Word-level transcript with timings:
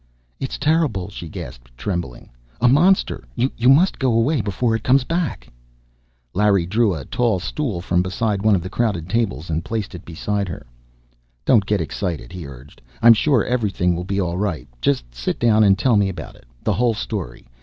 "It's 0.39 0.57
terrible!" 0.57 1.09
she 1.09 1.29
gasped, 1.29 1.69
trembling. 1.77 2.31
"A 2.59 2.67
monster! 2.67 3.23
You 3.35 3.69
must 3.69 3.99
go 3.99 4.11
away 4.13 4.41
before 4.41 4.75
it 4.75 4.81
comes 4.81 5.03
back!" 5.03 5.47
Larry 6.33 6.65
drew 6.65 6.95
a 6.95 7.05
tall 7.05 7.39
stool 7.39 7.81
from 7.81 8.01
beside 8.01 8.41
one 8.41 8.55
of 8.55 8.63
the 8.63 8.69
crowded 8.71 9.07
tables 9.07 9.51
and 9.51 9.63
placed 9.63 9.93
it 9.93 10.03
beside 10.03 10.47
her. 10.49 10.65
"Don't 11.45 11.67
get 11.67 11.81
excited," 11.81 12.31
he 12.31 12.47
urged. 12.47 12.81
"I'm 13.03 13.13
sure 13.13 13.43
everything 13.45 13.95
will 13.95 14.03
be 14.03 14.19
all 14.19 14.39
right. 14.39 14.67
Just 14.81 15.13
sit 15.13 15.37
down, 15.37 15.63
and 15.63 15.77
tell 15.77 15.97
me 15.97 16.09
about 16.09 16.33
it. 16.35 16.45
The 16.63 16.73
whole 16.73 16.95
story. 16.95 17.45